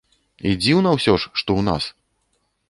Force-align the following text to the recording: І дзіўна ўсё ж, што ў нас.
І 0.51 0.53
дзіўна 0.61 0.89
ўсё 0.95 1.13
ж, 1.17 1.29
што 1.43 1.49
ў 1.59 1.67
нас. 1.69 1.83